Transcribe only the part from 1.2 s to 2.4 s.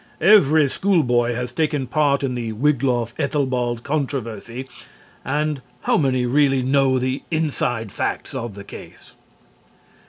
has taken part in